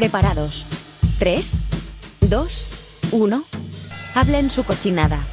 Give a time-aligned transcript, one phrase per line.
[0.00, 0.64] Preparados.
[1.18, 1.50] 3,
[2.22, 2.66] 2,
[3.12, 3.44] 1.
[4.14, 5.26] Hablen su cochinada.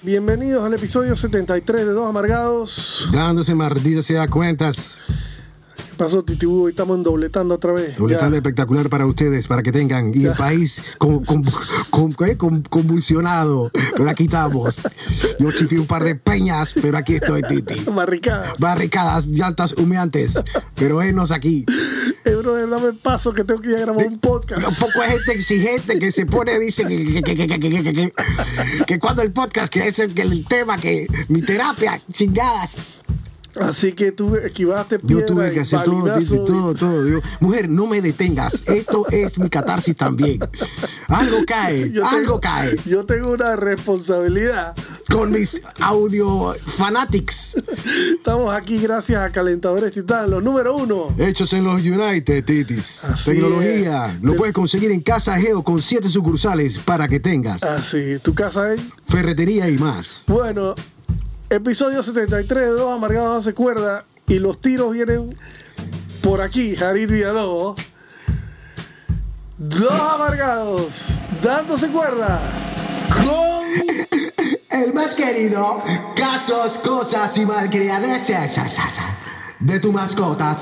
[0.00, 3.08] Bienvenidos al episodio 73 de Dos Amargados.
[3.12, 4.98] Dándose maldita sea cuentas.
[5.76, 6.68] ¿Qué pasó, Titibú?
[6.68, 7.96] Estamos dobletando otra vez.
[7.96, 8.38] Dobletando Ya.
[8.38, 10.12] espectacular para ustedes, para que tengan.
[10.14, 11.42] Y el país con- con-
[11.90, 12.36] con- ¿qué?
[12.36, 13.72] Con- convulsionado.
[13.96, 14.76] Pero aquí estamos.
[15.40, 17.82] Yo chifé un par de peñas, pero aquí estoy, Titi.
[17.90, 18.52] Barricada.
[18.58, 20.40] Barricadas, llantas humeantes.
[20.76, 21.64] Pero venos aquí.
[22.26, 24.66] Eh, brother, dame paso que tengo que ir a grabar un podcast.
[24.66, 27.82] Un poco de gente exigente que se pone, dice que, que, que, que, que, que,
[27.82, 28.12] que, que-
[28.86, 32.78] que cuando el podcast, que es el, que el tema, que mi terapia, chingadas.
[33.60, 36.04] Así que tú esquivaste Yo piedra tuve que hacer todo,
[36.44, 37.08] todo, todo.
[37.08, 38.62] Yo, mujer, no me detengas.
[38.66, 40.38] Esto es mi catarsis también.
[41.08, 42.76] Algo cae, Yo algo tengo- cae.
[42.84, 44.74] Yo tengo una responsabilidad.
[45.10, 47.56] Con mis audio fanatics.
[48.16, 51.14] Estamos aquí gracias a Calentadores Titán, los número uno.
[51.16, 53.04] Hechos en los United, Titis.
[53.04, 54.06] Así Tecnología.
[54.16, 54.22] es.
[54.22, 58.72] Lo puedes conseguir en Casa Geo con siete sucursales para que tengas Así, tu casa
[58.74, 58.80] es.
[59.08, 60.24] ferretería y más.
[60.26, 60.74] Bueno,
[61.50, 65.36] episodio 73 de Dos Amargados hace cuerda y los tiros vienen
[66.22, 67.80] por aquí, Jarid Villalobos.
[69.58, 72.40] Dos Amargados dándose cuerda
[73.08, 73.56] con...
[74.70, 75.82] El más querido,
[76.14, 78.60] casos, cosas y malcriadeces
[79.58, 80.54] de tu mascota.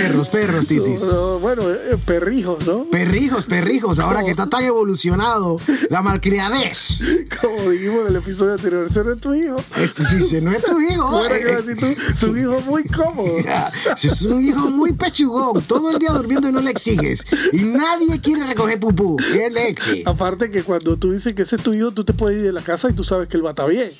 [0.00, 1.02] Perros, perros, titis.
[1.02, 2.84] No, bueno, eh, perrijos, ¿no?
[2.84, 5.58] Perrijos, perrijos, ahora que está tan evolucionado
[5.90, 7.00] la malcriadez.
[7.40, 9.56] Como dijimos en el episodio anterior, ese no es tu hijo.
[9.76, 11.22] Este sí, ese no es tu hijo.
[11.30, 13.36] Que eh, tú, es un hijo muy cómodo.
[14.02, 17.26] Es un hijo muy pechugón, todo el día durmiendo y no le exiges.
[17.52, 20.02] Y nadie quiere recoger pupú, qué leche.
[20.06, 22.52] Aparte que cuando tú dices que ese es tu hijo, tú te puedes ir de
[22.52, 23.90] la casa y tú sabes que él va a estar bien.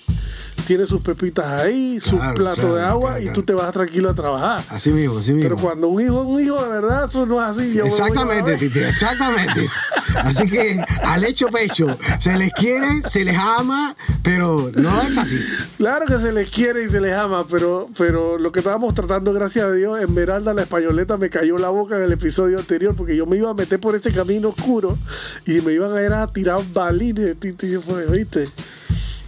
[0.67, 3.73] Tiene sus pepitas ahí, su Claro, plato claro, de agua claro, y tú te vas
[3.73, 4.63] tranquilo a trabajar.
[4.69, 5.49] Así mismo, así mismo.
[5.49, 7.75] Pero cuando un hijo un hijo de verdad, eso no es así.
[7.75, 8.57] Yo Exactamente.
[8.57, 9.69] Titi, exactamente.
[10.17, 15.37] Así que al hecho pecho, se les quiere, se les ama, pero no es así.
[15.77, 19.33] Claro que se les quiere y se les ama, pero, pero lo que estábamos tratando,
[19.33, 23.17] gracias a Dios, Esmeralda la españoleta me cayó la boca en el episodio anterior porque
[23.17, 24.99] yo me iba a meter por ese camino oscuro
[25.47, 27.77] y me iban a ir a tirar balines, titi,
[28.11, 28.49] ¿viste?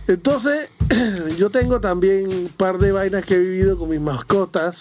[0.06, 0.68] Entonces,
[1.38, 4.78] yo tengo también un par de vainas que he vivido con mis mascotas.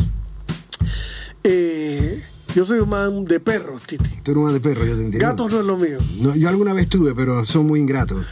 [1.43, 2.23] Eh,
[2.55, 4.09] yo soy un man de perros, Titi.
[4.23, 5.27] Tú eres un de perro, yo te entiendo.
[5.27, 5.97] Gatos no es lo mío.
[6.19, 8.25] No, yo alguna vez tuve, pero son muy ingratos.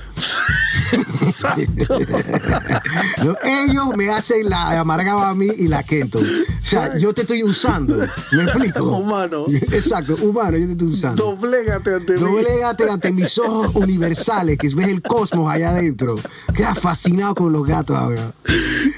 [3.23, 6.19] No, ellos me hacen la amargaba a mí y la Kento.
[6.19, 6.23] O
[6.61, 7.97] sea, yo te estoy usando.
[8.31, 8.83] ¿Me explico?
[8.83, 9.45] Humano.
[9.71, 11.23] Exacto, humano, yo te estoy usando.
[11.23, 12.19] Doblégate ante mí.
[12.19, 16.15] Doblégate ante mis ojos universales, que ves el cosmos allá adentro.
[16.55, 18.33] Queda fascinado con los gatos ahora.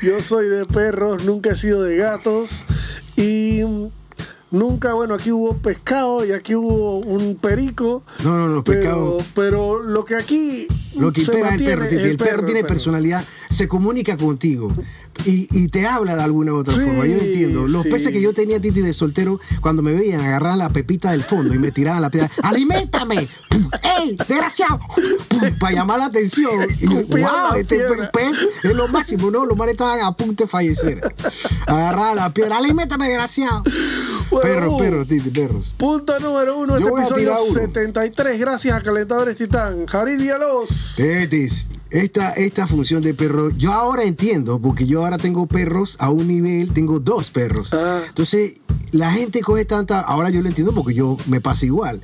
[0.01, 2.65] Yo soy de perros, nunca he sido de gatos
[3.15, 3.61] y
[4.51, 8.03] nunca, bueno, aquí hubo pescado y aquí hubo un perico.
[8.23, 9.17] No, no, no, pescado.
[9.33, 10.67] Pero lo que aquí
[10.97, 12.01] Lo que impera es el perro, Titi.
[12.01, 12.75] el perro tiene el perro.
[12.75, 14.71] personalidad, se comunica contigo
[15.25, 17.05] y, y te habla de alguna u otra Sí, forma.
[17.05, 17.67] Yo entiendo.
[17.67, 17.89] Los sí.
[17.89, 21.53] peces que yo tenía, Titi, de soltero, cuando me veían, agarraban la pepita del fondo
[21.53, 22.29] y me tiraban la piedra.
[22.43, 23.27] ¡Aliméntame!
[23.49, 23.69] ¡Pum!
[23.99, 24.79] ¡Ey, desgraciado!
[25.59, 26.51] Para llamar la atención.
[26.81, 27.59] Y yo, Escupían ¡Wow!
[27.59, 27.77] Este
[28.11, 29.45] pez es lo máximo, ¿no?
[29.45, 31.01] Los mares estaban a punto de fallecer.
[31.67, 32.57] Agarraban la piedra.
[32.57, 33.63] ¡Aliméntame, desgraciado!
[34.31, 35.73] Bueno, perros, uh, perros, Titi, perros.
[35.77, 37.53] Punto número uno, Yo este episodio tirar uno.
[37.53, 39.85] 73, gracias a Calentadores Titán.
[39.85, 40.93] Jarid Villalobos.
[40.95, 46.09] Tetis, esta, esta función de perro, yo ahora entiendo, porque yo ahora tengo perros a
[46.09, 47.73] un nivel, tengo dos perros.
[47.73, 48.01] Ah.
[48.07, 48.53] Entonces,
[48.91, 52.01] la gente coge tanta, ahora yo lo entiendo porque yo me pasa igual.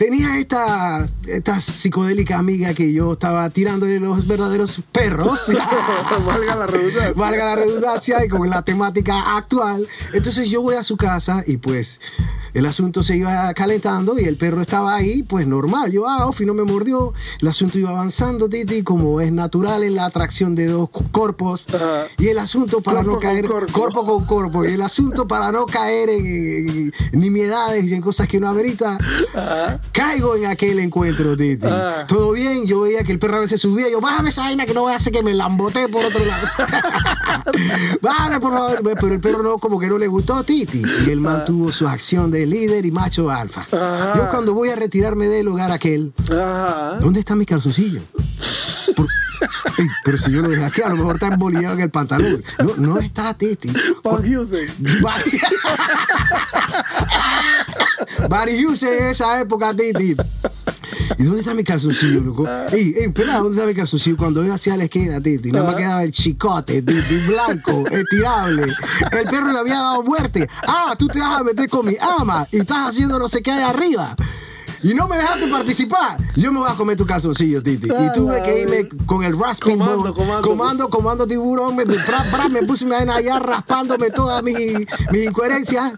[0.00, 5.52] Tenía esta, esta psicodélica amiga que yo estaba tirándole los verdaderos perros.
[6.26, 7.12] Valga la redundancia.
[7.14, 9.86] Valga la redundancia y con la temática actual.
[10.14, 12.00] Entonces yo voy a su casa y pues
[12.54, 15.90] el asunto se iba calentando y el perro estaba ahí, pues normal.
[15.92, 17.12] Yo, ah, Ofi no me mordió.
[17.40, 21.66] El asunto iba avanzando, Titi, como es natural en la atracción de dos cu- cuerpos.
[22.18, 23.72] Y el asunto para no caer, corpo.
[23.72, 24.64] cuerpo con cuerpo.
[24.64, 28.48] Y el asunto para no caer en, en- en nimiedades y en cosas que no
[28.48, 28.98] amerita.
[29.92, 31.66] Caigo en aquel encuentro, Titi.
[31.66, 32.04] Ah.
[32.08, 33.88] Todo bien, yo veía que el perro a veces subía.
[33.90, 36.46] Yo, bájame esa vaina que no voy a hacer que me lambote por otro lado.
[38.00, 38.80] bájame, por favor.
[39.00, 40.82] Pero el perro no, como que no le gustó Titi.
[41.06, 43.62] Y él mantuvo su acción de líder y macho alfa.
[43.62, 44.12] Ajá.
[44.16, 46.98] Yo cuando voy a retirarme del hogar aquel, Ajá.
[47.00, 48.00] ¿dónde está mi calzoncillo?
[48.96, 49.06] Por-
[49.78, 52.42] Ey, pero si yo lo dejé aquí, a lo mejor está embolillado en el pantalón.
[52.58, 53.72] No, no está Titi.
[54.02, 54.22] Paul
[58.28, 60.14] Barry Hughes en esa época, Titi.
[61.18, 62.48] ¿Y dónde está mi calzoncillo, loco?
[62.72, 64.16] Ey, ey, espera, ¿dónde está mi calzoncillo?
[64.16, 68.64] Cuando yo hacía la esquina, Titi, nada más quedaba el chicote, Titi, blanco, estirable.
[69.12, 70.48] El perro le había dado muerte.
[70.66, 73.50] Ah, tú te vas a meter con mi ama y estás haciendo no sé qué
[73.50, 74.14] ahí arriba.
[74.82, 76.16] Y no me dejaste participar.
[76.36, 77.86] Yo me voy a comer tu calzoncillo, Titi.
[77.86, 80.48] Y tuve que irme con el rasping Comando, comando.
[80.48, 81.76] comando, comando tiburón.
[81.76, 84.56] Me, me, bra, me puse me allá raspándome todas mis,
[85.10, 85.92] mis incoherencias.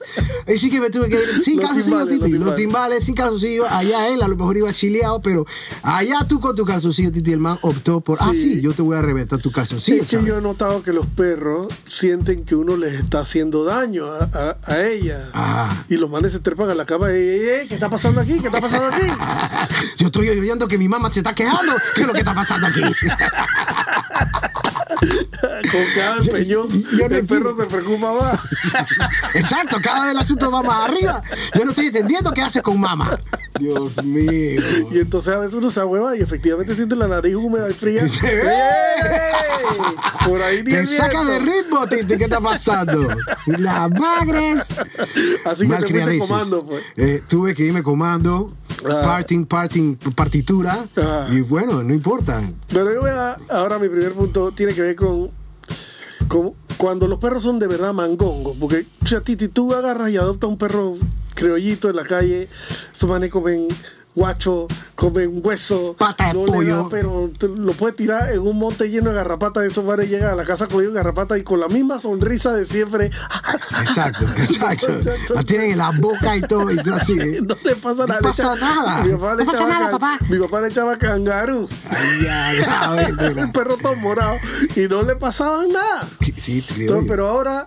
[0.52, 2.30] Así que me tuve que ir sin calzoncillo, Titi.
[2.32, 3.66] los Los timbales sin calzoncillo.
[3.68, 5.46] Allá él a lo mejor iba chileado, pero
[5.82, 8.60] allá tú con tu calzoncillo, Titi, el man optó por, ah, Sí.
[8.60, 10.02] yo te voy a reventar tu calzoncillo.
[10.02, 10.28] Es que ¿sabes?
[10.28, 14.56] yo he notado que los perros sienten que uno les está haciendo daño a, a,
[14.64, 15.30] a ella.
[15.34, 15.84] Ah.
[15.88, 18.40] Y los manes se trepan a la cama y, ¿qué está pasando aquí?
[18.40, 19.06] ¿Qué está pasando aquí?
[19.96, 21.72] Yo estoy oyendo que mi mamá se está quejando.
[21.94, 22.82] ¿Qué es lo que está pasando aquí?
[25.70, 28.40] Con cada empeñón, yo no el perro se preocupa más.
[29.34, 31.22] Exacto, cada vez el asunto va más arriba.
[31.54, 33.18] Yo no estoy entendiendo qué haces con mamá.
[33.62, 34.60] Dios mío.
[34.90, 38.02] Y entonces a veces uno se ahueva y efectivamente siente la nariz húmeda y fría.
[38.04, 38.08] ¡Ey!
[40.26, 43.08] Por ahí ni Te saca de ritmo, Titi, ¿qué está pasando?
[43.46, 44.66] Las bagres.
[45.44, 46.82] Así que te fuiste comando, pues.
[46.96, 48.52] Eh, tuve que irme comando,
[48.84, 49.00] Ah.
[49.02, 50.84] parting, parting, partitura.
[50.96, 51.28] Ah.
[51.30, 52.42] Y bueno, no importa.
[52.68, 55.30] Pero yo voy a, ahora mi primer punto tiene que ver con,
[56.28, 58.56] con cuando los perros son de verdad mangongos.
[58.58, 60.96] Porque, o sea, Titi, tú agarras y adoptas un perro
[61.42, 62.48] criollito en la calle,
[62.94, 63.68] esos manes comen
[64.14, 68.90] guacho, comen hueso, Pata no le da, pero te- lo puedes tirar en un monte
[68.90, 71.98] lleno de garrapatas, esos manes llegan a la casa con garrapatas y con la misma
[71.98, 73.10] sonrisa de siempre.
[73.80, 75.34] Exacto, exacto.
[75.34, 77.18] La tienen en la boca y todo, y tú así.
[77.18, 77.40] ¿eh?
[77.46, 78.20] No le pasa nada.
[78.20, 79.02] No pasa nada.
[79.02, 80.18] Mi papá le No pasa echaba nada, can- papá.
[80.28, 81.68] Mi papá le echaba cangarú.
[81.90, 83.44] Ay, ay, ay, mira.
[83.46, 84.36] un perro todo morado
[84.76, 86.06] y no le pasaban nada.
[86.38, 87.66] Sí, Entonces, pero ahora,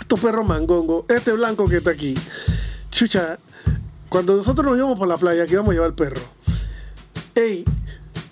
[0.00, 2.14] estos perros mangongos, este blanco que está aquí,
[2.90, 3.38] chucha,
[4.08, 6.20] cuando nosotros nos íbamos por la playa, que íbamos a llevar el perro,
[7.34, 7.64] ey,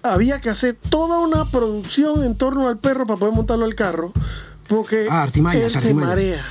[0.03, 4.13] había que hacer toda una producción en torno al perro para poder montarlo al carro,
[4.69, 6.45] porque Ah, él se marea.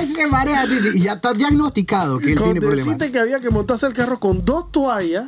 [0.00, 0.64] Él se marea,
[0.94, 2.96] y ya está diagnosticado que él Con tiene problemas.
[3.10, 5.26] que había que montarse el carro con dos toallas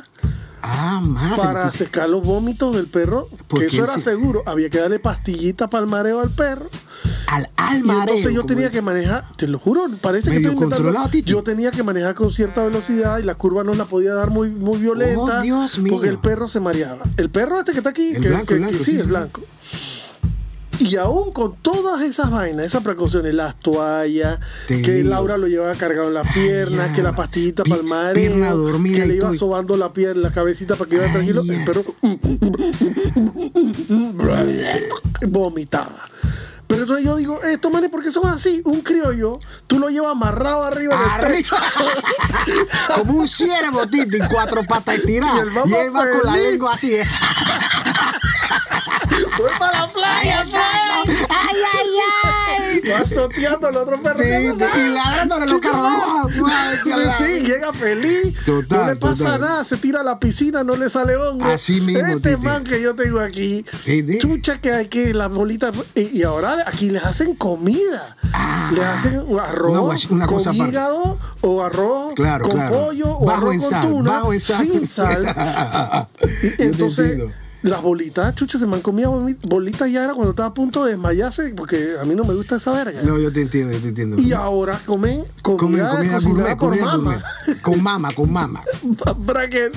[0.61, 1.37] Ah, madre.
[1.37, 4.41] para secar los vómitos del perro, Porque que eso era se- seguro.
[4.47, 6.67] Había que darle pastillitas para el mareo al perro.
[7.27, 8.01] Al, al Y mareo.
[8.15, 10.93] entonces yo tenía que manejar, te lo juro, parece que estoy inventando.
[11.25, 14.49] Yo tenía que manejar con cierta velocidad y la curva no la podía dar muy,
[14.49, 15.39] muy violenta.
[15.39, 15.93] Oh, Dios mío.
[15.93, 17.03] Porque el perro se mareaba.
[17.17, 19.41] El perro este que está aquí, El que, blanco, que- blanco, que- sí, el blanco.
[20.77, 25.09] Y aún con todas esas vainas, esas precauciones, las toallas, Te que digo.
[25.09, 29.15] Laura lo llevaba cargado en las piernas, que la pastillita para el dormida que le
[29.15, 31.43] iba sobando la pierna, la cabecita para que iba tranquilo.
[31.47, 31.83] El perro
[35.27, 36.09] vomitaba.
[36.67, 38.61] Pero entonces yo digo, estos manes, ¿por qué son así?
[38.65, 41.15] Un criollo, tú lo llevas amarrado arriba.
[41.15, 41.57] Arriba.
[42.95, 45.45] Como un ciervo, Titi, cuatro patas Y estiradas.
[45.47, 46.95] Y, mamá él va con la lengua así.
[53.09, 53.15] ay!
[53.17, 54.19] Va soteando al otro perro.
[54.51, 54.67] anda.
[54.77, 56.31] y ladrándole los carros.
[56.83, 58.35] Sí, sí, llega feliz.
[58.45, 59.41] Total, no le pasa total.
[59.41, 61.45] nada, se tira a la piscina, no le sale hongo.
[61.45, 64.17] Así mismo, Este man que yo tengo aquí, Titi.
[64.19, 65.71] chucha que hay que la bolita.
[65.95, 68.15] Y, y ahora aquí les hacen comida.
[68.33, 68.69] Ah.
[68.73, 70.69] les hacen arroz Una con cosa aparte.
[70.71, 72.75] hígado o arroz Claro, con claro.
[72.85, 74.65] pollo o Bajo arroz en con sal, tuna bajo en sal.
[74.67, 75.25] sin sal.
[76.59, 77.21] Y entonces.
[77.65, 79.11] Las bolitas, chucha, se me han comido
[79.43, 82.57] bolitas ya era cuando estaba a punto de desmayarse, porque a mí no me gusta
[82.57, 83.01] esa verga.
[83.01, 84.21] No, yo te entiendo, yo te entiendo.
[84.21, 87.23] Y ahora comen Comen comida, comida cocinada gourmet, por comida mama.
[87.45, 87.61] gourmet.
[87.61, 88.63] Con mama, con mama.
[89.17, 89.75] bracket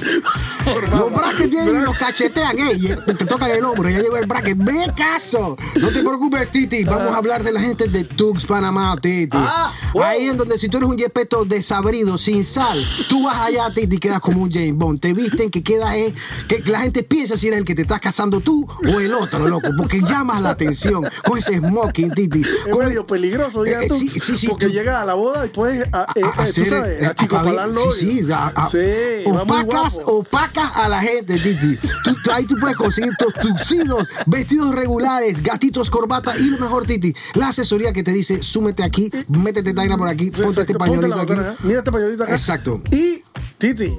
[0.65, 4.27] por Los brackets vienen y los cachetean, ey, te tocan el hombro, ya llegó el
[4.27, 4.59] bracket.
[4.59, 5.57] Ve caso.
[5.81, 6.85] No te preocupes, Titi.
[6.85, 9.37] Vamos a hablar de la gente de Tux Panamá, Titi.
[9.39, 9.73] Ah.
[10.05, 13.97] Ahí en donde si tú eres un yepeto desabrido, sin sal, tú vas allá, Titi,
[13.97, 15.01] y quedas como un James Bond.
[15.01, 16.13] Te visten que queda es
[16.49, 19.47] que la gente piensa si eres el que te estás casando tú o el otro,
[19.47, 22.41] loco, porque llamas la atención con ese smoking, Titi.
[22.41, 23.95] Es Con- medio peligroso, ya Eh, tú.
[23.95, 26.33] sí, sí, sí, porque tú- llegas a la boda y puedes, a, eh, a- eh,
[26.35, 27.93] tú hacer sabes, a chico el novio.
[27.93, 28.27] Sí, sí,
[28.73, 31.77] Sí, opacas, opacas a la gente, Titi.
[32.03, 36.85] Tú- tú- ahí tú puedes conseguir tus tuxidos, vestidos regulares, gatitos, corbata y lo mejor,
[36.85, 41.15] Titi, la asesoría que te dice, súmete aquí, métete taina por aquí, ponte este pañuelito
[41.21, 41.33] aquí.
[41.63, 42.33] Mira este pañuelito acá.
[42.33, 42.81] Exacto.
[42.91, 43.23] Y,
[43.57, 43.93] Titi,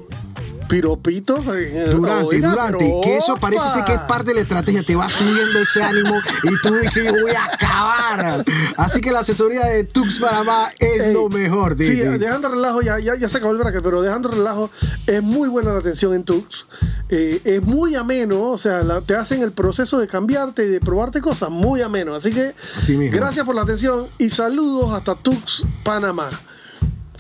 [0.70, 1.40] piropitos.
[1.54, 4.84] eh, Durante, oiga, durante, pero que eso parece ser que es parte de la estrategia,
[4.84, 8.46] te va subiendo ese ánimo y tú dices, voy a acabar.
[8.78, 11.74] Así que la asesoría de Tux Panamá es Ey, lo mejor.
[11.78, 11.96] Sí, Titi.
[12.18, 14.70] dejando relajo, ya, ya, ya se acabó el bracket, pero dejando relajo,
[15.06, 16.66] es muy buena la atención en Tux.
[17.10, 20.80] Eh, es muy ameno, o sea, la- te hacen el proceso de cambiarte y de
[20.80, 22.14] probarte cosas muy ameno.
[22.16, 26.30] Así que, Así gracias por la atención y saludos hasta Tux, Panamá.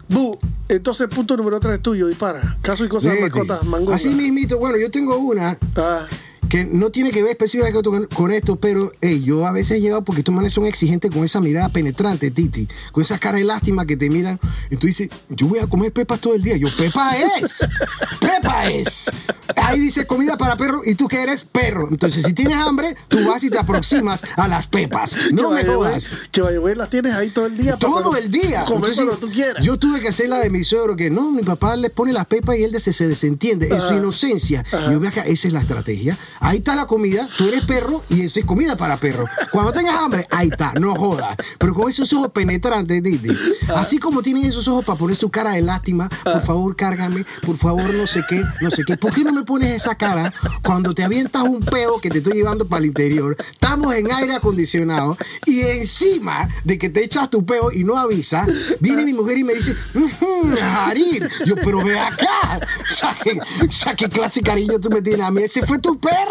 [0.07, 0.39] Bu,
[0.69, 2.57] entonces punto número 3 es tuyo, dispara.
[2.61, 3.91] Caso y cosas de mascotas, mango.
[3.91, 6.05] Así mismito, bueno, yo tengo una Ah,
[6.49, 10.03] que no tiene que ver específicamente con, esto, pero hey, yo a veces he llegado
[10.03, 13.85] porque estos manes son exigentes con esa mirada penetrante, Titi, con esa cara de lástima
[13.85, 14.39] que te miran
[14.71, 16.57] y tú dices, yo voy a comer pepas todo el día.
[16.57, 17.67] Yo, Pepa es,
[18.19, 19.09] Pepa es.
[19.55, 21.87] Ahí dice comida para perro y tú que eres perro.
[21.89, 25.15] Entonces, si tienes hambre, tú vas y te aproximas a las pepas.
[25.31, 26.13] No que me jodas.
[26.31, 27.75] Que vaya, las tienes ahí todo el día.
[27.77, 28.65] Todo el día.
[28.65, 29.63] Comer cuando tú quieras.
[29.63, 32.25] Yo tuve que hacer la de mi suegro, que no, mi papá le pone las
[32.25, 34.63] pepas y él se, se desentiende en su inocencia.
[34.87, 36.17] Y yo veo acá, esa es la estrategia.
[36.41, 39.25] Ahí está la comida, tú eres perro y eso es comida para perro.
[39.51, 41.36] Cuando tengas hambre, ahí está, no jodas.
[41.58, 43.36] Pero con esos ojos penetrantes, Didi.
[43.75, 47.58] Así como tienen esos ojos para poner su cara de lástima, por favor, cárgame, por
[47.58, 48.96] favor, no sé qué, no sé qué.
[48.98, 52.34] ¿Por qué no me pones esa cara cuando te avientas un peo que te estoy
[52.34, 53.36] llevando para el interior?
[53.51, 58.48] Estamos en aire acondicionado y encima de que te echas tu peo y no avisas,
[58.79, 61.24] viene mi mujer y me dice, "Ujú, Harid.
[61.46, 62.60] Yo, pero ve acá.
[63.67, 65.43] O sea, qué clase cariño tú me tienes a mí.
[65.43, 66.28] Ese fue tu perro.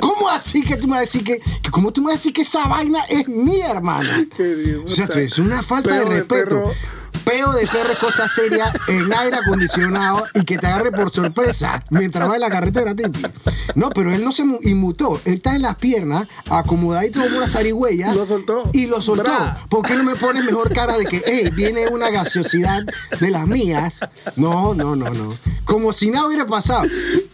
[0.00, 2.18] ¿Cómo así que tú me vas a decir que, que cómo tú me vas a
[2.18, 4.08] decir que esa vaina es mía, hermano?
[4.38, 5.20] Bien, O sea, puta.
[5.20, 6.30] es una falta de de respeto.
[6.30, 6.70] perro.
[7.24, 11.84] Peo de perro es cosa seria en aire acondicionado y que te agarre por sorpresa
[11.90, 13.22] mientras va en la carretera, Titi.
[13.76, 15.20] No, pero él no se mu- inmutó.
[15.24, 18.12] Él está en las piernas, acomodadito como una zarigüeya.
[18.12, 18.68] Lo soltó.
[18.72, 19.22] Y lo soltó.
[19.22, 19.64] Bra.
[19.68, 22.82] ¿Por qué no me pones mejor cara de que, hey, viene una gaseosidad
[23.20, 24.00] de las mías?
[24.34, 25.36] No, no, no, no.
[25.64, 26.82] Como si nada hubiera pasado.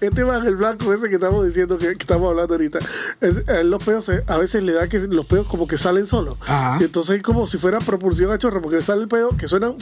[0.00, 2.78] Este man, el blanco ese que estamos diciendo, que, que estamos hablando ahorita,
[3.20, 6.06] es- a los peos se- a veces le da que los peos como que salen
[6.06, 6.36] solos.
[6.42, 6.76] Ajá.
[6.80, 9.48] Y entonces es como si fuera propulsión a chorro, porque le sale el peo que
[9.48, 9.72] suena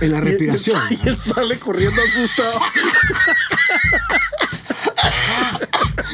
[0.00, 0.80] En la y- respiración.
[0.90, 2.58] Y, él sale corriendo asustado.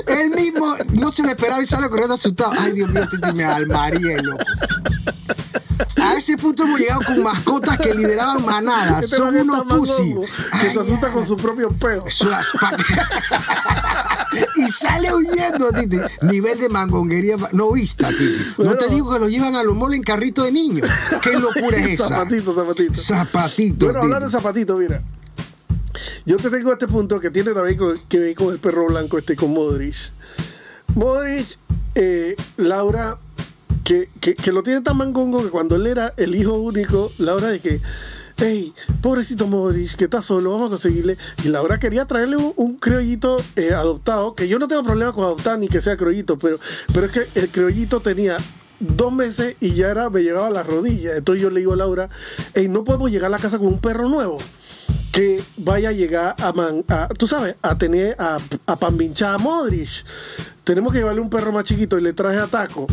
[0.06, 2.52] Él mismo no se le esperaba y sale corriendo asustado.
[2.58, 4.44] Ay, Dios mío, Titi, me almaría, loco.
[6.26, 9.04] Ese punto hemos llegado con mascotas que lideraban manadas.
[9.04, 10.12] Este Son unos pussy.
[10.60, 12.04] Que se asusta con su propio peo.
[14.56, 15.98] Y sale huyendo, Titi.
[16.22, 18.54] Nivel de mangonguería no vista, Titi.
[18.58, 20.90] No te digo que lo llevan a los moles en carrito de niños.
[21.22, 22.08] ¿Qué locura es esa?
[22.08, 22.94] Zapatito, zapatito.
[22.94, 23.86] Zapatito.
[23.86, 25.00] Bueno, hablar de zapatito, mira.
[26.24, 29.16] Yo te tengo este punto que tiene también con- que ver con el perro blanco
[29.16, 29.94] este, con Modric.
[30.96, 31.56] Modric,
[31.94, 33.16] eh, Laura,
[33.86, 37.60] que, que, lo tiene tan mangongo que cuando él era el hijo único, Laura de
[37.60, 37.80] que,
[38.36, 41.16] hey, pobrecito Modric, que está solo, vamos a conseguirle.
[41.44, 45.60] Y Laura quería traerle un, criollito eh, adoptado, que yo no tengo problema con adoptar
[45.60, 46.58] ni que sea criollito, pero,
[46.92, 48.36] pero es que el criollito tenía
[48.80, 51.16] dos meses y ya era, me llegaba a las rodillas.
[51.16, 52.08] Entonces yo le digo a Laura,
[52.54, 54.36] hey, no podemos llegar a la casa con un perro nuevo
[55.12, 56.84] que vaya a llegar a, man-
[57.16, 60.04] tú sabes, a tener a, a pambinchar a Modric.
[60.64, 62.88] Tenemos que llevarle un perro más chiquito y le traje a Taco,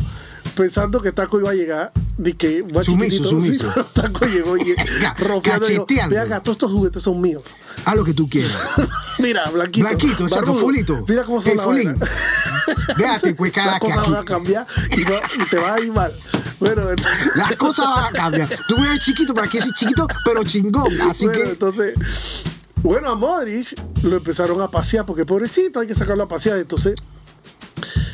[0.56, 3.72] pensando que Taco iba a llegar de que Sumiso, sumiso.
[3.72, 5.66] Sí, Taco llegó y Ca- rompiendo.
[5.66, 6.16] y dijo, cacheteando.
[6.16, 7.42] Ve acá, todos estos juguetes son míos.
[7.86, 8.56] Haz lo que tú quieras.
[9.20, 9.88] Mira, Blanquito.
[9.88, 11.04] Blanquito, exacto, fulito.
[11.08, 12.00] Mira cómo son El las fulín.
[12.00, 12.10] vainas.
[12.98, 14.12] Déjate, pues, cada Las que cosas aquí.
[14.12, 14.68] van a cambiar
[14.98, 16.12] y, no- y te va a ir mal.
[16.60, 18.50] Bueno, entonces- Las cosas van a cambiar.
[18.68, 20.88] Tú eres chiquito, pero aquí soy chiquito, pero chingón.
[21.10, 21.50] Así bueno, que.
[21.50, 21.94] entonces,
[22.82, 26.58] bueno, a Modric lo empezaron a pasear porque pobrecito, hay que sacarlo a pasear.
[26.60, 26.94] Entonces,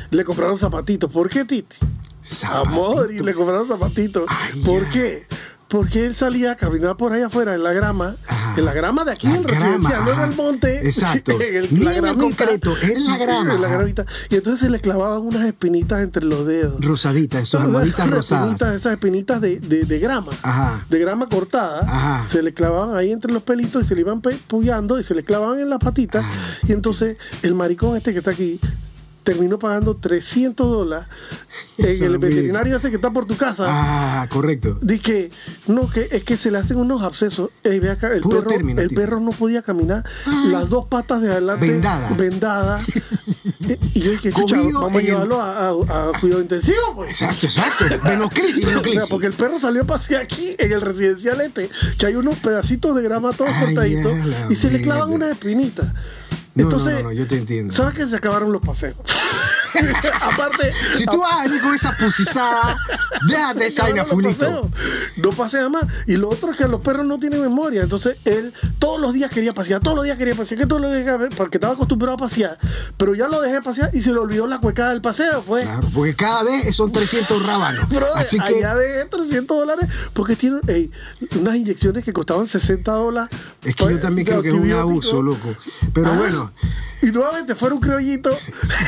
[0.10, 1.12] le compraron zapatitos.
[1.12, 1.76] ¿Por qué, Titi?
[2.22, 2.70] A Zapatito.
[2.76, 4.24] Modric le compraron zapatitos.
[4.28, 5.26] Ay, ¿Por qué?
[5.70, 8.16] Porque él salía a caminar por ahí afuera en la grama,
[8.58, 10.26] en la grama de aquí, en residencial, no en ajá.
[10.26, 10.80] el monte.
[10.88, 11.40] Exacto.
[11.40, 12.24] en el- la gramita.
[12.24, 13.78] concreto, en la grama, En la ajá.
[13.78, 14.06] gramita.
[14.32, 16.84] Y entonces se le clavaban unas espinitas entre los dedos.
[16.84, 18.76] Rosaditas, esas almohaditas espinitas, rosadas.
[18.78, 20.32] esas espinitas de, de, de grama.
[20.42, 20.86] Ajá.
[20.90, 21.82] De grama cortada.
[21.82, 22.26] Ajá.
[22.28, 25.24] Se le clavaban ahí entre los pelitos y se le iban pullando y se le
[25.24, 26.26] clavaban en las patitas.
[26.68, 28.60] Y entonces el maricón este que está aquí
[29.32, 31.08] terminó pagando 300 dólares
[31.78, 32.20] en el Dios mío.
[32.20, 33.66] veterinario ese que está por tu casa.
[33.68, 34.78] Ah, correcto.
[34.82, 35.30] Di que
[35.68, 37.50] no, que es que se le hacen unos abscesos.
[37.64, 38.98] Ey, ve acá, el, Puro perro, término, el tío.
[38.98, 40.04] perro no podía caminar,
[40.48, 42.18] las dos patas de adelante Vendadas.
[42.18, 42.86] vendadas.
[43.94, 47.10] y yo dije, Cogido vamos a el- llevarlo a, a- a cuidado intensivo, pues.
[47.12, 47.86] Exacto, exacto.
[48.04, 52.06] Venoclisis, O sea, porque el perro salió a pasear aquí en el residencial este, que
[52.06, 55.88] hay unos pedacitos de grama todos Ay, cortaditos ya y se le clavan unas espinitas.
[56.62, 57.74] Entonces, no, no, no, yo te entiendo.
[57.74, 58.96] ¿sabes que se acabaron los paseos?
[60.22, 62.78] Aparte, Si tú vas a venir con esa pusizada,
[63.28, 64.70] déjate esa vaina no, no fulito.
[65.18, 65.84] No pasea más.
[66.08, 67.84] Y lo otro es que los perros no tienen memoria.
[67.84, 70.92] Entonces él todos los días quería pasear, todos los días quería pasear, que todos los
[70.92, 72.58] días quería porque estaba acostumbrado a pasear.
[72.98, 75.66] Pero ya lo dejé pasear y se le olvidó la cuecada del paseo, pues.
[75.66, 77.88] Claro, porque cada vez son 300 rábanos.
[77.90, 80.60] Brother, Así que allá de 300 dólares, porque tiene
[81.40, 83.38] unas inyecciones que costaban 60 dólares.
[83.64, 85.56] es que yo también creo que es un abuso, loco.
[85.94, 86.52] Pero Ah, bueno,
[87.02, 88.30] Y nuevamente fuera un criollito.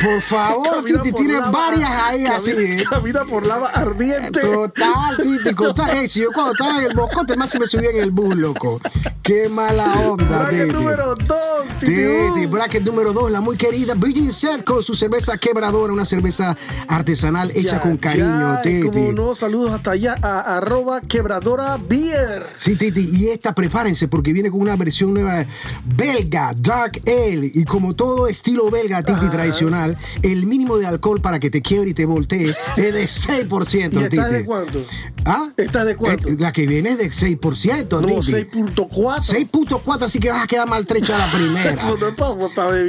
[0.02, 2.50] por favor, Titi, por tiene lava- varias ahí camina- así.
[2.50, 2.84] ¿eh?
[2.88, 4.40] Camina por lava ardiente.
[4.40, 5.96] Total, Titi, total.
[5.96, 8.36] Ey, si yo cuando estaba en el moscote más se me subía en el bus,
[8.36, 8.80] loco.
[9.22, 10.66] Qué mala onda, Titi.
[10.72, 11.38] número 2,
[11.80, 16.56] Titi, bracket número 2, la muy querida Virgin Set con su cerveza quebradora, una cerveza
[16.88, 18.82] artesanal hecha con cariño, Titi.
[18.88, 22.46] Como no, saludos hasta allá a arroba quebradora beer.
[22.58, 25.44] Sí, Titi, y esta prepárense porque viene con una versión nueva
[25.84, 27.50] belga, Dark Ale.
[27.52, 31.90] Y como todo estilo belga, Titi, tradicional, el mínimo de alcohol para que te quiebre
[31.90, 34.18] y te voltee es de 6%, ¿Y esta Titi.
[34.18, 34.84] es de cuánto?
[35.24, 35.48] ¿Ah?
[35.56, 36.28] ¿Esta es de cuánto?
[36.28, 38.32] Eh, La que viene es de 6%, No, Titi.
[38.32, 39.22] 6.4.
[39.50, 41.51] 6.4, así que vas a quedar maltrecha la primera.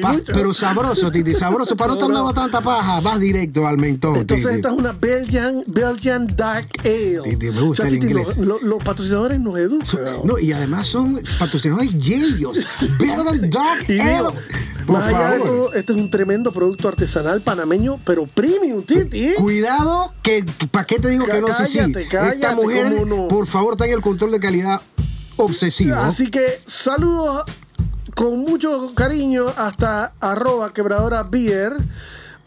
[0.02, 1.76] Pa- pero sabroso, Titi, sabroso.
[1.76, 4.56] Para no estar hablando tanta paja, vas directo al mentón, Entonces Titi.
[4.58, 7.22] esta es una Belgian, Belgian Dark Ale.
[7.24, 8.38] Titi, me gusta O sea, el Titi, inglés.
[8.38, 9.90] Los, patrocinadores nos educan.
[10.24, 12.66] No, y además son patrocinadores yellos.
[13.00, 14.14] Belgian Dark Y Ale.
[14.18, 14.34] digo,
[14.86, 19.34] Por más allá de todo, este es un tremendo producto artesanal panameño, pero premium, Titi.
[19.36, 21.48] Cuidado, que ¿para qué te digo que no?
[21.48, 22.94] Cállate, cállate, Esta mujer,
[23.30, 24.82] por favor, tenga el control de calidad
[25.38, 25.96] obsesivo.
[25.96, 27.44] Así que saludos
[28.16, 31.74] con mucho cariño hasta arroba quebradora beer.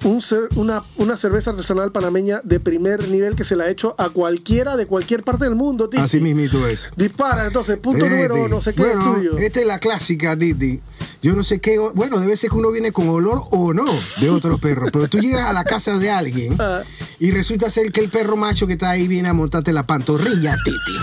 [0.04, 3.94] Un cer- una, una cerveza artesanal panameña de primer nivel que se la ha hecho
[3.98, 6.02] a cualquiera de cualquier parte del mundo, Titi.
[6.02, 6.90] Así mismito es.
[6.96, 8.14] Dispara, entonces, punto Titi.
[8.14, 9.38] número no sé qué bueno, es tuyo.
[9.38, 10.80] Esta es la clásica, Titi.
[11.22, 11.78] Yo no sé qué.
[11.78, 13.86] Bueno, debe ser que uno viene con olor o no
[14.20, 14.90] de otros perros.
[14.92, 16.82] Pero tú llegas a la casa de alguien Ah.
[17.18, 20.54] y resulta ser que el perro macho que está ahí viene a montarte la pantorrilla,
[20.64, 20.96] Titi.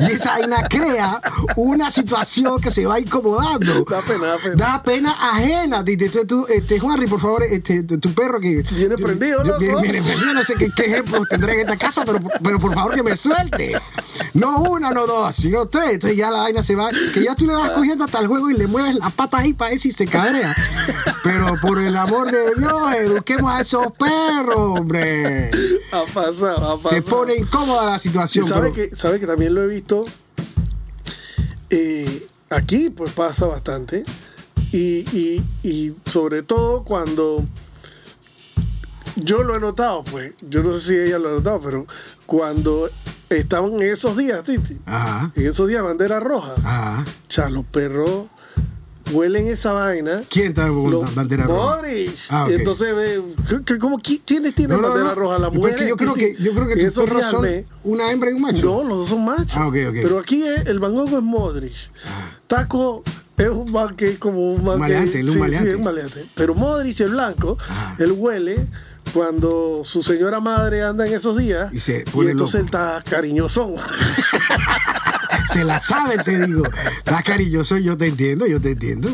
[0.00, 1.20] Y esa vaina crea
[1.56, 3.84] una situación que se va incomodando.
[3.88, 4.54] Da pena, da pena.
[4.56, 6.04] Da pena ajena, Titi.
[6.06, 8.62] Entonces tú, este, Juanri, por favor, este, tu, perro que.
[8.72, 9.58] Viene prendido, yo- loco.
[9.60, 12.74] Viene, viene prendido, no sé qué, qué ejemplos tendré en esta casa, pero, pero por
[12.74, 13.74] favor que me suelte.
[14.34, 15.94] No una, no dos, sino tres.
[15.94, 16.90] Entonces ya la vaina se va.
[17.14, 19.52] Que ya tú le vas cogiendo hasta el juego y le mueves las patas ahí
[19.52, 20.54] para ver si se cabrea.
[21.22, 25.50] Pero por el amor de Dios, eduquemos a esos perros, hombre.
[25.92, 26.88] Ha pasado, ha pasado.
[26.90, 28.46] Se pone incómoda la situación.
[28.46, 30.04] sabe pero- que, sabe que también lo he visto.
[31.70, 34.04] eh, aquí, pues pasa bastante.
[34.72, 37.44] Y, y- y sobre todo cuando.
[39.16, 40.32] Yo lo he notado, pues.
[40.48, 41.86] Yo no sé si ella lo ha notado, pero
[42.26, 42.88] cuando
[43.28, 44.78] estaban en esos días, Titi.
[44.86, 46.54] Ajá, En esos días, bandera roja.
[46.64, 47.04] ajá.
[47.28, 48.26] cha, los perros
[49.12, 50.22] huelen esa vaina.
[50.30, 51.76] ¿Quién está con bandera roja?
[51.82, 52.10] Modric.
[52.30, 52.50] Ah, ok.
[52.50, 55.14] Y Entonces, ve, ¿qué- qué- ¿cómo qui- quiénes tienen No, no, bandera no.
[55.20, 55.38] roja?
[55.38, 55.88] La Porque mujer.
[55.88, 57.46] yo creo que, yo creo que tus perros son
[57.84, 58.64] una hembra y un macho.
[58.64, 59.52] No, los dos son machos.
[59.56, 59.94] Ah, ok, ok.
[60.02, 61.74] Pero aquí es- el Van Gogh es Modric.
[62.46, 63.02] Taco
[63.36, 65.66] es un man que es como un man que- maleante, es un maleante.
[65.66, 66.24] sí, es un maleante.
[66.34, 67.96] Pero Modric, el blanco, Ajá.
[67.98, 68.66] él huele
[69.12, 71.72] cuando su señora madre anda en esos días.
[71.72, 72.76] Y se pone entonces loco.
[72.76, 73.74] él está cariñosón.
[75.52, 76.64] Se la sabe, te digo.
[76.98, 79.08] Estás cariñoso, yo te entiendo, yo te entiendo.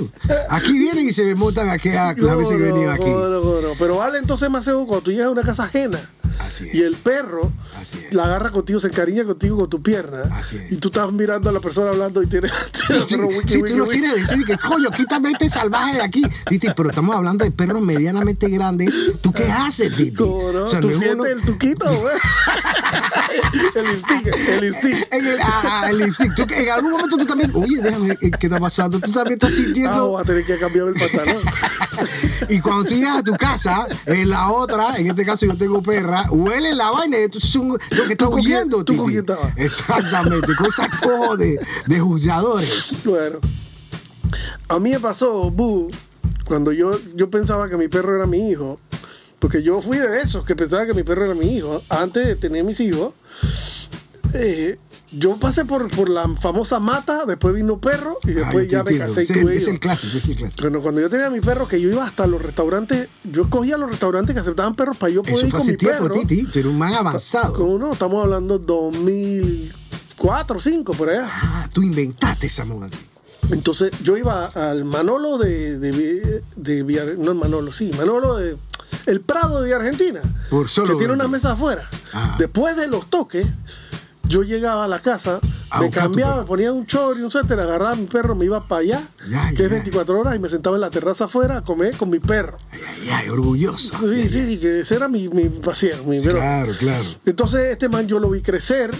[0.50, 3.04] Aquí vienen y se me montan aquí a las veces que he venido aquí.
[3.04, 3.68] No, no, no.
[3.78, 5.98] Pero vale entonces más seguro cuando tú llegas a una casa ajena.
[6.38, 6.74] Así es.
[6.74, 8.12] Y el perro Así es.
[8.14, 10.22] la agarra contigo, se encariña contigo con tu pierna.
[10.32, 10.72] Así es.
[10.72, 12.50] Y tú estás mirando a la persona hablando y tienes.
[12.86, 14.00] tiene el Sí, perro wiki, si wiki, tú no wiki.
[14.00, 16.22] quieres decir que, coño, quítame este salvaje de aquí.
[16.48, 18.94] Titi, pero estamos hablando de perros medianamente grandes.
[19.20, 20.10] ¿Tú qué haces, Titi?
[20.22, 22.14] No, no, O sea, tú sientes uno- el tuquito, güey.
[23.74, 25.12] el instinct, el instinct.
[25.12, 26.46] En el, ah, ah, el instinto.
[26.46, 28.98] Tú- En algún momento tú también, oye, déjame, eh, ¿qué está pasando?
[29.00, 30.08] Tú también estás Ah, sintiendo.
[30.10, 31.42] voy a tener que cambiar el pantalón.
[32.48, 35.82] Y cuando tú llegas a tu casa, en la otra, en este caso yo tengo
[35.82, 38.84] perra, huele la vaina y tú es un- lo que está ¿Tú con quién- huyendo.
[38.84, 39.06] tú?
[39.56, 43.02] Exactamente, con esa cojo de, de juzgadores.
[43.04, 43.38] Bueno,
[44.68, 45.88] a mí me pasó, Bu,
[46.44, 48.78] cuando yo, yo pensaba que mi perro era mi hijo,
[49.38, 52.36] porque yo fui de esos que pensaba que mi perro era mi hijo, antes de
[52.36, 53.12] tener mis hijos.
[54.34, 54.78] eh,
[55.12, 58.98] yo pasé por, por la famosa mata, después vino perro y Ah, después ya me
[58.98, 60.62] casé y Ese tuve es, el clásico, es el clásico.
[60.62, 63.90] Bueno, cuando yo tenía mi perro, que yo iba hasta los restaurantes, yo cogía los
[63.90, 66.14] restaurantes que aceptaban perros para yo poder Eso ir fue con hace mi tiempo, perro.
[66.20, 66.44] Titi.
[66.44, 67.54] Tú eres un man avanzado.
[67.54, 71.28] Con uno, estamos hablando 2004, 2005, por allá.
[71.30, 72.88] Ah, tú inventaste esa moda.
[73.50, 78.56] Entonces yo iba al Manolo de, de, de Villa- no el Manolo, sí, Manolo de
[79.06, 81.88] el Prado de Argentina, Por solo que tiene una mesa afuera.
[82.12, 82.36] Ajá.
[82.38, 83.46] Después de los toques,
[84.28, 85.40] yo llegaba a la casa,
[85.80, 88.66] me cambiaba, me ponía un chor y un suéter, agarraba a mi perro, me iba
[88.66, 89.76] para allá, Ya, que es ya.
[89.76, 92.58] 24 horas, y me sentaba en la terraza afuera a comer con mi perro.
[92.70, 93.98] Ay, ay, ay, orgullosa.
[94.00, 96.08] Sí, sí, sí, que ese era mi, mi pasión.
[96.08, 97.04] Mi, pero- Claro, claro.
[97.26, 98.90] Entonces este man yo lo vi crecer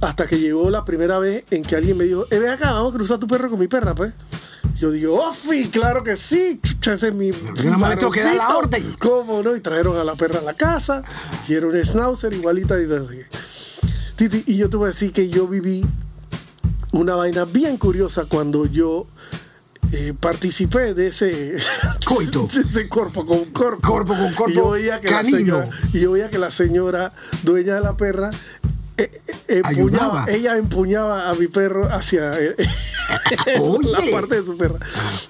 [0.00, 2.92] hasta que llegó la primera vez en que alguien me dijo, eh, ve acá, vamos
[2.92, 4.12] a cruzar tu perro con mi perra, pues.
[4.76, 7.54] Yo digo, oh, sí, claro que sí, chucha, ese es mi tengo
[8.12, 8.58] que dar la varoncito".
[8.58, 8.96] orden.
[9.00, 9.56] ¿Cómo no?
[9.56, 11.02] Y trajeron a la perra a la casa,
[11.48, 13.20] y era un schnauzer igualita y así.
[14.18, 15.86] Titi, y yo te voy a decir que yo viví
[16.92, 19.06] una vaina bien curiosa cuando yo
[19.92, 21.54] eh, participé de ese
[22.04, 22.48] Coito.
[22.52, 25.38] de ese cuerpo con cuerpo Cuerpo con cuerpo y yo veía que la canino.
[25.38, 27.12] señora, y yo veía que la señora
[27.44, 28.32] dueña de la perra
[29.48, 32.56] empuñaba, ella empuñaba a mi perro hacia eh,
[33.56, 34.78] la parte de su perra.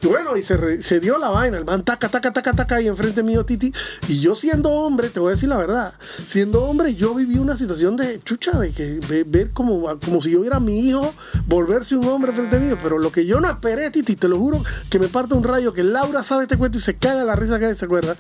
[0.03, 2.87] Bueno, y se, re- se dio la vaina, el man taca, taca, taca, taca, ahí
[2.89, 3.73] enfrente mío, Titi.
[4.09, 7.57] Y yo siendo hombre, te voy a decir la verdad, siendo hombre, yo viví una
[7.57, 11.15] situación de chucha, de que ve- ver como, como si yo hubiera mi hijo
[11.47, 12.79] volverse un hombre frente mío.
[12.83, 15.73] Pero lo que yo no esperé, Titi, te lo juro, que me parte un rayo,
[15.73, 18.17] que Laura sabe este cuento y se caga la risa que se acuerda.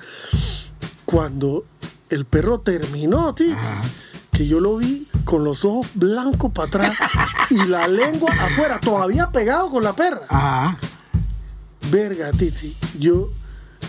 [1.04, 1.64] Cuando
[2.10, 3.54] el perro terminó, Titi.
[4.38, 6.96] Que yo lo vi con los ojos blancos para atrás
[7.50, 10.20] y la lengua afuera, todavía pegado con la perra.
[10.28, 10.78] Ajá.
[11.90, 12.76] Verga, Titi.
[13.00, 13.30] Yo,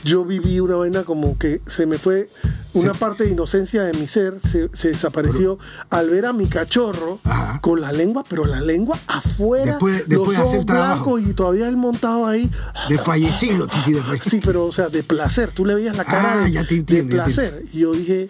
[0.04, 2.30] yo viví una vaina como que se me fue
[2.74, 5.60] una parte de inocencia de mi ser, se, se desapareció
[5.92, 7.60] al ver a mi cachorro Ajá.
[7.62, 11.68] con la lengua, pero la lengua afuera, Después- después de los ojos blancos y todavía
[11.68, 12.50] él montado ahí.
[12.90, 14.32] De fallecido, Titi, de fallecido.
[14.32, 15.52] Sí, pero o sea, de placer.
[15.52, 17.64] Tú le veías la cara Ah, de, ya te de entiendo, te placer.
[17.72, 18.30] Y yo dije,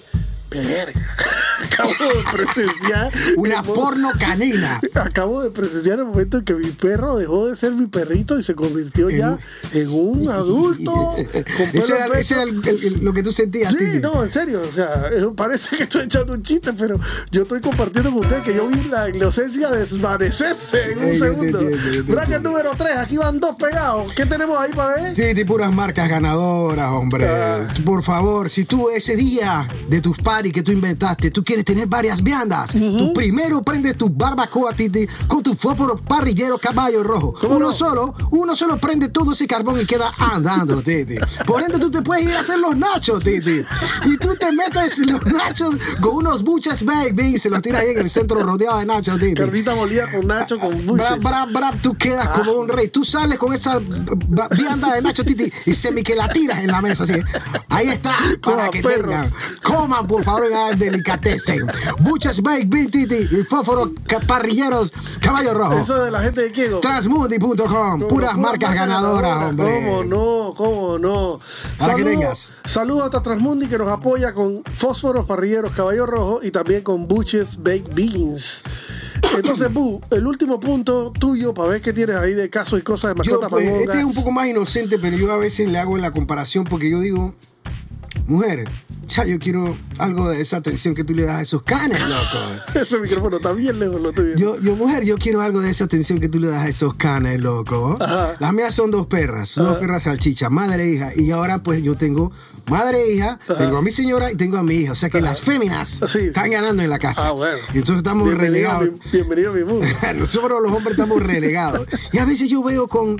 [0.49, 1.15] verga.
[1.63, 3.11] Acabo de presenciar.
[3.37, 4.79] Una porno canina.
[4.95, 8.43] Acabo de presenciar el momento en que mi perro dejó de ser mi perrito y
[8.43, 9.37] se convirtió ya
[9.73, 13.31] en un adulto con pelo Ese era, ese era el- el- el- lo que tú
[13.31, 16.99] sentías, Sí, no, en serio, o sea, parece que estoy echando un chiste, pero
[17.31, 21.59] yo estoy compartiendo con ustedes que yo vi la inocencia desvanecerse en un segundo.
[22.07, 24.11] Bracket número 3, aquí van dos pegados.
[24.13, 25.13] ¿Qué tenemos ahí para ver?
[25.15, 27.27] Titi, puras marcas ganadoras, hombre.
[27.27, 27.67] Ah.
[27.85, 31.87] Por favor, si tú ese día de tus parties que tú inventaste, tú quieres tener
[31.87, 37.33] varias viandas, tú primero prendes tu barbacoa, Titi, con tu fósforo parrillero caballo rojo.
[37.41, 37.73] ¿Cómo Uno no?
[37.73, 41.15] solo, uno solo prende todo ese carbón y queda andando, Titi.
[41.47, 43.63] Por ende, tú te puedes ir a hacer los nachos, Titi.
[44.05, 47.89] Y tú te metes los nachos con unos buches baby y se los tiras ahí
[47.93, 49.33] en el centro rodeado de nachos, Titi.
[49.33, 51.23] Carnita molida con Nacho, con Bra, buches.
[51.23, 52.89] bra, bra, tú quedas como un rey.
[52.89, 53.79] Tú sales con esa
[54.55, 57.05] vianda de Nacho Titi y semi que la tiras en la mesa.
[57.05, 57.15] Así.
[57.69, 58.15] Ahí está.
[58.41, 59.03] Para Coman, que perros.
[59.15, 59.29] tengan.
[59.63, 60.77] Coman, por favor, y hagan
[61.99, 63.91] Buchas Bake Bean Titi y fósforo
[64.27, 65.77] parrilleros caballo rojo.
[65.79, 66.79] Eso de la gente de Kiego.
[66.79, 68.07] Transmundi.com.
[68.07, 69.73] Puras marcas ganadoras, hombre.
[69.73, 70.53] ¿Cómo no?
[70.55, 71.39] ¿Cómo no?
[71.77, 72.53] Para que Saludos- tengas.
[72.65, 77.57] Saludos a Transmundi que nos apoya con fósforos parrilleros caballo rojo y también con Buches
[77.61, 78.63] Baked Beans.
[79.35, 83.13] Entonces, Bu, el último punto tuyo para ver qué tienes ahí de casos y cosas
[83.15, 83.87] de Yo, mascota pues, mangongas.
[83.95, 86.89] este es un poco más inocente, pero yo a veces le hago la comparación porque
[86.89, 87.31] yo digo,
[88.29, 88.69] mujer,
[89.07, 92.39] ya yo quiero algo de esa atención que tú le das a esos canes, loco.
[92.79, 94.37] Ese micrófono está bien lejos, lo viendo.
[94.37, 96.93] Yo, yo, mujer, yo quiero algo de esa atención que tú le das a esos
[96.95, 97.97] canes, loco.
[97.99, 98.35] Ajá.
[98.39, 101.11] Las mías son dos perras, dos perras salchichas, madre e hija.
[101.15, 102.31] Y ahora, pues, yo tengo
[102.69, 104.91] madre e hija, tengo a mi señora y tengo a mi hija.
[104.91, 106.19] O sea que las féminas Sí, sí.
[106.27, 107.27] están ganando en la casa.
[107.29, 107.57] Ah, bueno.
[107.73, 109.05] Y entonces estamos Bienvenido a relegados.
[109.05, 109.87] mi- bienvenido a mi mundo.
[110.17, 111.87] Nosotros los hombres estamos relegados.
[112.13, 113.17] Y a veces yo veo con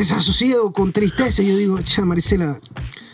[0.00, 2.58] desasosiego, con tristeza, y yo digo, cha, Marisela,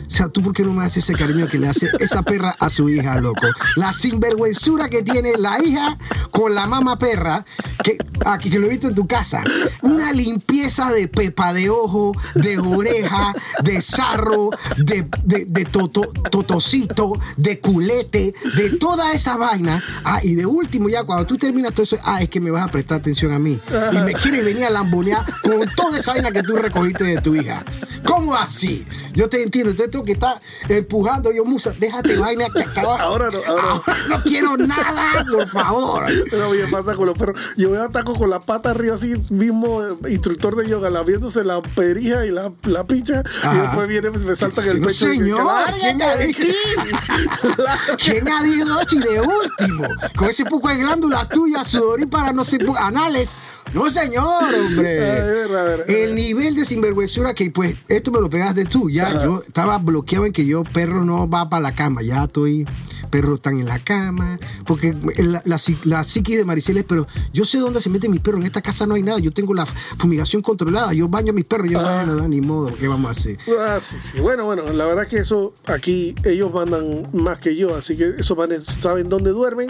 [0.05, 2.55] o sea, ¿tú por qué no me haces ese cariño que le hace esa perra
[2.59, 3.47] a su hija, loco?
[3.77, 5.97] La sinvergüenzura que tiene la hija
[6.29, 7.45] con la mamá perra,
[7.83, 9.43] que aquí que lo he visto en tu casa.
[9.81, 17.13] Una limpieza de pepa de ojo, de oreja, de sarro, de, de, de toto- totocito,
[17.37, 19.81] de culete, de toda esa vaina.
[20.03, 22.67] Ah, y de último, ya cuando tú terminas todo eso, ah, es que me vas
[22.67, 23.57] a prestar atención a mí.
[23.93, 27.35] Y me quieres venir a lambonear con toda esa vaina que tú recogiste de tu
[27.35, 27.63] hija.
[28.05, 28.85] ¿Cómo así?
[29.13, 29.71] Yo te entiendo.
[29.71, 31.31] Entonces tengo que estar empujando.
[31.31, 32.99] Yo, Musa, déjate vaina que acaba.
[33.01, 33.83] Ahora no, ahora no.
[34.17, 36.05] no quiero nada, por favor.
[36.29, 37.39] Pero bien pasa con los perros.
[37.57, 41.43] Yo veo a Taco con la pata arriba, así mismo eh, instructor de yoga, laviéndose
[41.43, 43.23] la perija y la, la picha.
[43.43, 43.61] Y Ajá.
[43.61, 45.07] después viene y me salta en el No, pecho.
[45.13, 46.43] y que- señor, ¡Lárgate ¿quién ha dicho?
[48.03, 49.87] ¿Quién ha dicho y de último?
[50.17, 53.29] Con ese poco de glándulas tuyas, sudorí para no pu- anales.
[53.73, 55.03] No, señor, hombre.
[55.11, 55.89] Ay, verdad, verdad.
[55.89, 58.89] El nivel de sinvergüenzura que, pues, esto me lo pegaste tú.
[58.89, 62.01] Ya, yo estaba bloqueado en que yo, perro, no va para la cama.
[62.03, 62.65] Ya estoy
[63.13, 67.05] perros están en la cama, porque la, la, psi- la psiquis de Maricela es, pero
[67.31, 69.53] yo sé dónde se meten mis perros, en esta casa no hay nada, yo tengo
[69.53, 72.03] la fumigación controlada, yo baño a mis perros, yo Ah.
[72.05, 73.37] bueno, ni modo, ¿qué vamos a hacer?
[73.59, 74.19] Ah, sí, sí.
[74.19, 78.35] Bueno, bueno, la verdad que eso aquí ellos mandan más que yo, así que esos
[78.35, 79.69] manes saben dónde duermen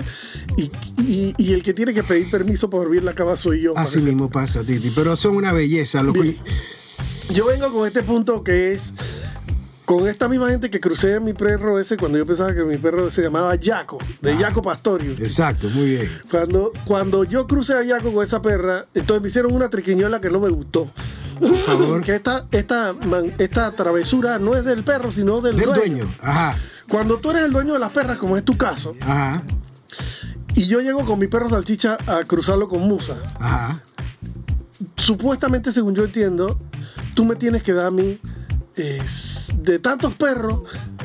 [0.58, 3.62] y, y- y el que tiene que pedir permiso para dormir en la cama soy
[3.62, 3.78] yo.
[3.78, 6.02] Así mismo pasa, Titi, pero son una belleza.
[6.02, 6.22] loco.
[6.22, 6.38] Bien.
[7.34, 8.94] Yo vengo con este punto que es
[9.86, 13.12] con esta misma gente que crucé mi perro ese cuando yo pensaba que mi perro
[13.12, 15.12] se llamaba Yaco, de Yaco Pastorio.
[15.14, 16.10] Exacto, muy bien.
[16.32, 20.30] Cuando, cuando yo crucé a Yaco con esa perra, entonces me hicieron una triquiñola que
[20.30, 20.90] no me gustó.
[21.40, 22.02] Por favor.
[22.06, 25.82] Que esta, esta, man- esta travesura no es del perro, sino del, Del dueño.
[26.06, 26.14] dueño.
[26.22, 29.44] Ajá, Cuando tú eres el dueño de las perras, como es tu caso, ajá,
[30.56, 33.82] y yo llego con mi perro salchicha a cruzarlo con Musa, ajá.
[34.96, 36.60] supuestamente, según yo entiendo,
[37.16, 38.20] tú me tienes que dar a mí,
[38.76, 39.02] eh,
[39.60, 40.62] de tantos perros,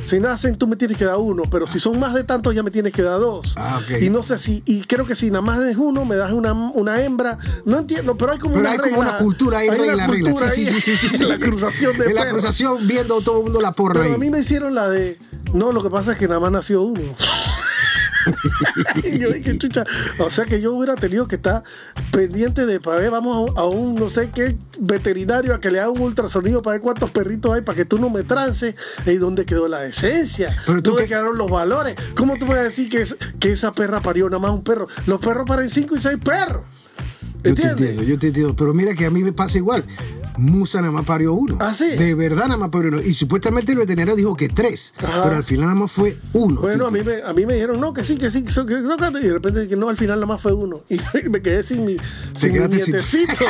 [0.06, 2.62] si nacen, tú me tienes que dar uno, pero si son más de tantos, ya
[2.62, 3.54] me tienes que dar dos.
[3.58, 3.80] Ah.
[4.00, 6.52] Y no sé si, y creo que si nada más es uno, me das una,
[6.52, 7.38] una hembra.
[7.64, 10.22] No entiendo, pero hay como Pero una hay como una cultura ahí, hay una regla,
[10.22, 11.24] cultura Sí, sí, ahí sí, sí, sí.
[11.24, 14.30] la cruzación de En la cruzación viendo todo el mundo la porra Pero a mí
[14.30, 15.18] me hicieron la de,
[15.52, 17.02] no, lo que pasa es que nada más nació uno.
[19.04, 19.84] Y yo dije, chucha,
[20.18, 21.62] o sea que yo hubiera tenido que estar
[22.10, 25.80] pendiente de para ver, vamos a, un- a no sé qué veterinario a que le
[25.80, 28.74] haga un ultrasonido para ver cuántos perritos hay, para que tú no me trances.
[29.06, 30.56] ¿Y dónde quedó la esencia?
[30.66, 31.96] Pero tú ¿Dónde qué- quedaron los valores?
[32.16, 34.86] ¿Cómo tú puedes decir que, es- que esa perra parió nada más un perro?
[35.06, 36.62] Los perros paren cinco y seis perros.
[37.44, 38.54] Yo te entiendo, yo te entiendo.
[38.56, 39.84] Pero mira que a mí me pasa igual.
[40.36, 41.56] Musa nada más parió uno.
[41.60, 41.96] ¿Ah, sí?
[41.96, 43.00] De verdad nada más parió uno.
[43.00, 44.92] Y supuestamente el veterinario dijo que tres.
[44.98, 45.24] Ajá.
[45.24, 46.60] Pero al final nada más fue uno.
[46.60, 48.66] Bueno, a mí, me, a mí me dijeron, no, que sí, que sí, que, son-
[48.66, 50.82] que y de repente que no, al final nada más fue uno.
[50.88, 51.96] Y me quedé sin mi,
[52.36, 53.32] sin mi nietecito.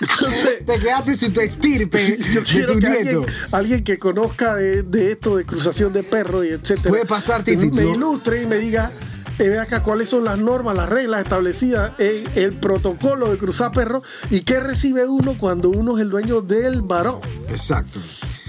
[0.00, 3.20] Entonces, Te quedaste sin tu estirpe yo de quiero tu que nieto.
[3.20, 7.44] alguien, alguien que conozca de, de esto, de cruzación de perros y etcétera, Puede pasar,
[7.44, 8.90] Titi, me ilustre y me diga,
[9.38, 13.72] eh, ve acá cuáles son las normas, las reglas establecidas, en el protocolo de cruzar
[13.72, 17.20] perros y qué recibe uno cuando uno es el dueño del varón.
[17.48, 18.00] Exacto.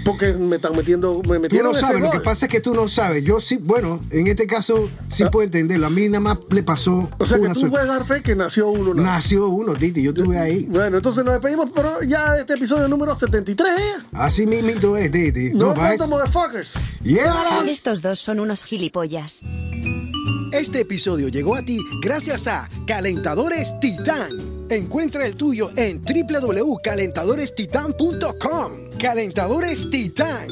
[0.04, 2.60] Porque me están metiendo, me Tú metieron no ese sabes, lo que pasa es que
[2.60, 3.24] tú no sabes.
[3.24, 5.30] Yo sí, bueno, en este caso sí Ah.
[5.30, 5.86] puedo entenderlo.
[5.86, 8.22] A mí nada más le pasó O sea que una tú sola- puedes dar fe
[8.22, 8.92] que nació uno.
[8.92, 9.02] más.
[9.02, 10.66] Nació uno, Titi, yo estuve ahí.
[10.68, 13.82] Bueno, entonces nos despedimos por ya de este episodio número 73, ¿eh?
[14.12, 15.50] Así mismito es, Titi.
[15.54, 16.74] No, No, no motherfuckers.
[17.02, 17.22] Yes.
[17.66, 19.40] Estos dos son unos gilipollas.
[20.54, 24.66] Este episodio llegó a ti gracias a Calentadores Titán.
[24.70, 28.72] Encuentra el tuyo en www.calentadorestitan.com.
[28.96, 30.46] Calentadores Titán.